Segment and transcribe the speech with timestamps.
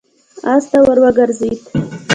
[0.51, 1.59] آس ته ور وګرځېد.